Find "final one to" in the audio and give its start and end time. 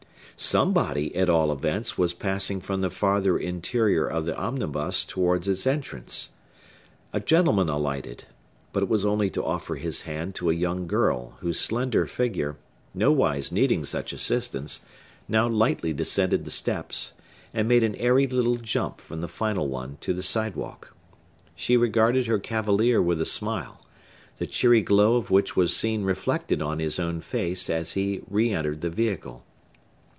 19.27-20.11